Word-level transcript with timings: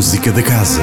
Música 0.00 0.32
da 0.32 0.42
Casa. 0.42 0.80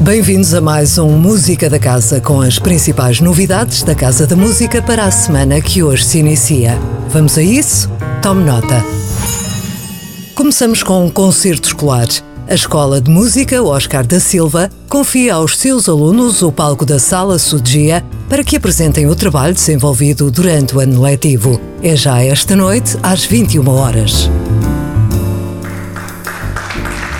Bem-vindos 0.00 0.54
a 0.54 0.60
mais 0.62 0.96
um 0.96 1.10
Música 1.18 1.68
da 1.68 1.78
Casa 1.78 2.18
com 2.18 2.40
as 2.40 2.58
principais 2.58 3.20
novidades 3.20 3.82
da 3.82 3.94
Casa 3.94 4.26
da 4.26 4.34
Música 4.34 4.80
para 4.80 5.04
a 5.04 5.10
semana 5.10 5.60
que 5.60 5.82
hoje 5.82 6.02
se 6.02 6.20
inicia. 6.20 6.78
Vamos 7.10 7.36
a 7.36 7.42
isso? 7.42 7.90
Tome 8.22 8.44
nota. 8.44 8.82
Começamos 10.34 10.82
com 10.82 11.04
um 11.04 11.10
concerto 11.10 11.68
escolar. 11.68 12.08
A 12.48 12.54
Escola 12.54 13.02
de 13.02 13.10
Música 13.10 13.62
Oscar 13.62 14.06
da 14.06 14.18
Silva 14.18 14.70
confia 14.88 15.34
aos 15.34 15.58
seus 15.58 15.90
alunos 15.90 16.40
o 16.40 16.50
palco 16.50 16.86
da 16.86 16.98
Sala 16.98 17.38
Sudia 17.38 18.02
para 18.30 18.42
que 18.42 18.56
apresentem 18.56 19.06
o 19.06 19.14
trabalho 19.14 19.52
desenvolvido 19.52 20.30
durante 20.30 20.74
o 20.74 20.80
ano 20.80 21.02
letivo. 21.02 21.60
É 21.82 21.94
já 21.94 22.24
esta 22.24 22.56
noite, 22.56 22.96
às 23.02 23.26
21 23.26 23.68
horas. 23.68 24.30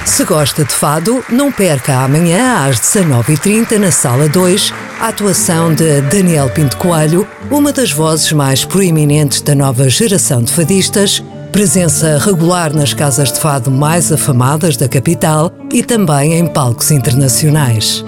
Se 0.05 0.23
gosta 0.25 0.65
de 0.65 0.73
fado, 0.73 1.25
não 1.31 1.51
perca 1.51 2.05
amanhã 2.05 2.67
às 2.67 2.79
19h30 2.79 3.79
na 3.79 3.91
Sala 3.91 4.29
2 4.29 4.73
a 5.01 5.09
atuação 5.09 5.75
de 5.75 6.03
Daniel 6.03 6.49
Pinto 6.51 6.77
Coelho, 6.77 7.27
uma 7.51 7.73
das 7.73 7.91
vozes 7.91 8.31
mais 8.33 8.65
proeminentes 8.65 9.41
da 9.41 9.55
nova 9.55 9.89
geração 9.89 10.43
de 10.43 10.53
fadistas, 10.53 11.23
presença 11.51 12.19
regular 12.19 12.73
nas 12.75 12.93
casas 12.93 13.33
de 13.33 13.41
fado 13.41 13.71
mais 13.71 14.12
afamadas 14.12 14.77
da 14.77 14.89
capital 14.89 15.51
e 15.73 15.83
também 15.83 16.34
em 16.34 16.47
palcos 16.47 16.91
internacionais. 16.91 18.05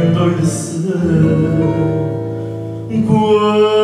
Endoidecer 0.00 0.78
quando 3.06 3.77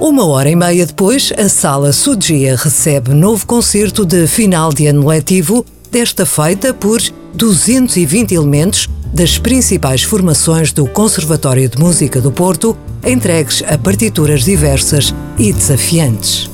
Uma 0.00 0.24
hora 0.24 0.48
e 0.48 0.56
meia 0.56 0.86
depois, 0.86 1.30
a 1.36 1.46
Sala 1.46 1.92
Sudia 1.92 2.56
recebe 2.56 3.12
novo 3.12 3.46
concerto 3.46 4.06
de 4.06 4.26
final 4.26 4.72
de 4.72 4.86
ano 4.86 5.06
letivo, 5.06 5.62
desta 5.92 6.24
feita 6.24 6.72
por 6.72 6.98
220 7.34 8.34
elementos 8.34 8.88
das 9.12 9.36
principais 9.36 10.02
formações 10.02 10.72
do 10.72 10.86
Conservatório 10.86 11.68
de 11.68 11.78
Música 11.78 12.18
do 12.18 12.32
Porto, 12.32 12.74
entregues 13.04 13.62
a 13.68 13.76
partituras 13.76 14.42
diversas 14.42 15.14
e 15.38 15.52
desafiantes. 15.52 16.50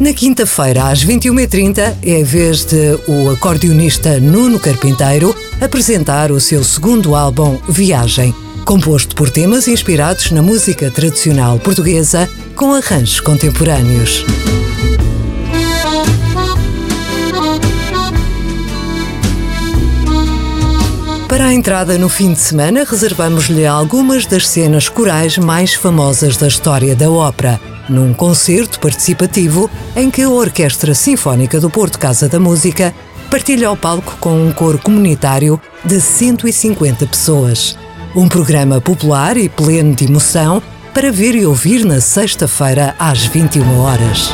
Na 0.00 0.14
quinta-feira, 0.14 0.84
às 0.84 1.04
21h30, 1.04 1.96
é 2.02 2.22
a 2.22 2.24
vez 2.24 2.64
de 2.64 2.98
o 3.06 3.28
acordeonista 3.28 4.18
Nuno 4.18 4.58
Carpinteiro 4.58 5.36
apresentar 5.60 6.32
o 6.32 6.40
seu 6.40 6.64
segundo 6.64 7.14
álbum 7.14 7.58
Viagem, 7.68 8.34
composto 8.66 9.14
por 9.14 9.30
temas 9.30 9.68
inspirados 9.68 10.32
na 10.32 10.42
música 10.42 10.90
tradicional 10.90 11.56
portuguesa 11.60 12.28
com 12.56 12.74
arranjos 12.74 13.20
contemporâneos. 13.20 14.24
Para 21.28 21.46
a 21.46 21.54
entrada 21.54 21.96
no 21.96 22.08
fim 22.08 22.32
de 22.32 22.40
semana, 22.40 22.84
reservamos-lhe 22.84 23.64
algumas 23.64 24.26
das 24.26 24.48
cenas 24.48 24.88
corais 24.88 25.38
mais 25.38 25.74
famosas 25.74 26.36
da 26.36 26.48
história 26.48 26.96
da 26.96 27.08
ópera, 27.08 27.60
num 27.88 28.12
concerto 28.12 28.80
participativo 28.80 29.70
em 29.94 30.10
que 30.10 30.22
a 30.22 30.28
Orquestra 30.28 30.92
Sinfónica 30.92 31.60
do 31.60 31.70
Porto 31.70 32.00
Casa 32.00 32.28
da 32.28 32.40
Música 32.40 32.92
partilha 33.30 33.70
o 33.70 33.76
palco 33.76 34.16
com 34.18 34.44
um 34.44 34.50
coro 34.50 34.78
comunitário 34.80 35.60
de 35.84 36.00
150 36.00 37.06
pessoas. 37.06 37.78
Um 38.16 38.28
programa 38.28 38.80
popular 38.80 39.36
e 39.36 39.46
pleno 39.46 39.94
de 39.94 40.06
emoção 40.06 40.62
para 40.94 41.12
ver 41.12 41.34
e 41.34 41.44
ouvir 41.44 41.84
na 41.84 42.00
sexta-feira 42.00 42.94
às 42.98 43.26
21 43.26 43.78
horas. 43.78 44.30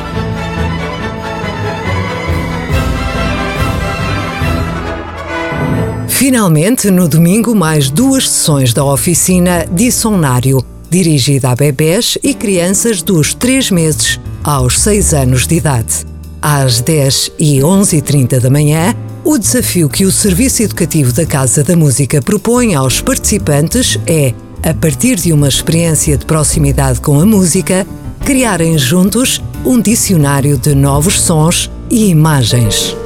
Finalmente, 6.07 6.93
no 6.93 7.09
domingo, 7.09 7.57
mais 7.57 7.91
duas 7.91 8.29
sessões 8.29 8.73
da 8.73 8.85
oficina 8.85 9.67
Dissonário, 9.69 10.65
dirigida 10.89 11.51
a 11.51 11.57
bebés 11.57 12.17
e 12.23 12.35
crianças 12.35 13.03
dos 13.03 13.35
3 13.35 13.73
meses 13.73 14.21
aos 14.45 14.79
6 14.79 15.13
anos 15.13 15.45
de 15.45 15.57
idade. 15.57 16.12
Às 16.45 16.81
10 16.81 17.31
e 17.39 17.61
11h30 17.61 18.41
da 18.41 18.51
manhã, 18.51 18.97
o 19.25 19.39
desafio 19.39 19.89
que 19.89 20.05
o 20.05 20.11
Serviço 20.11 20.65
Educativo 20.65 21.13
da 21.13 21.25
Casa 21.25 21.63
da 21.63 21.77
Música 21.77 22.21
propõe 22.21 22.75
aos 22.75 23.01
participantes 23.01 23.97
é, 24.09 24.35
a 24.61 24.75
partir 24.75 25.15
de 25.15 25.33
uma 25.33 25.47
experiência 25.47 26.19
de 26.19 26.27
proximidade 26.27 27.01
com 27.01 27.21
a 27.21 27.25
música, 27.25 27.87
criarem 28.25 28.77
juntos 28.77 29.41
um 29.65 29.81
dicionário 29.81 30.59
de 30.59 30.75
novos 30.75 31.21
sons 31.21 31.71
e 31.89 32.09
imagens. 32.09 32.97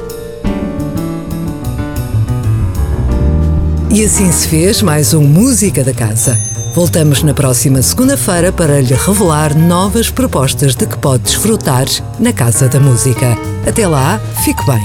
E 3.91 4.03
assim 4.03 4.31
se 4.31 4.47
fez 4.47 4.81
mais 4.81 5.13
um 5.13 5.21
Música 5.21 5.83
da 5.83 5.93
Casa. 5.93 6.56
Voltamos 6.77 7.23
na 7.23 7.33
próxima 7.33 7.81
segunda-feira 7.81 8.51
para 8.51 8.79
lhe 8.79 8.93
revelar 8.93 9.57
novas 9.57 10.11
propostas 10.11 10.75
de 10.75 10.85
que 10.85 10.95
pode 10.95 11.23
desfrutar 11.23 11.87
na 12.19 12.31
Casa 12.31 12.69
da 12.69 12.79
Música. 12.79 13.35
Até 13.67 13.87
lá, 13.87 14.19
fique 14.43 14.63
bem. 14.63 14.83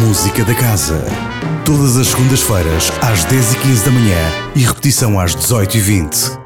Música 0.00 0.42
da 0.42 0.54
Casa. 0.54 1.04
Todas 1.62 1.98
as 1.98 2.06
segundas-feiras, 2.06 2.90
às 3.02 3.26
10h15 3.26 3.84
da 3.84 3.90
manhã 3.90 4.32
e 4.56 4.60
repetição 4.60 5.20
às 5.20 5.36
18h20. 5.36 6.39